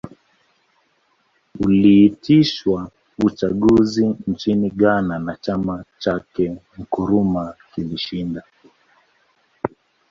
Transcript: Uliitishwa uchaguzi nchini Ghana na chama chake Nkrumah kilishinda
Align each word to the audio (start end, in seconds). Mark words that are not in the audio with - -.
Uliitishwa 1.59 2.91
uchaguzi 3.23 4.15
nchini 4.27 4.69
Ghana 4.69 5.19
na 5.19 5.35
chama 5.35 5.85
chake 5.99 6.57
Nkrumah 6.77 7.53
kilishinda 7.75 8.43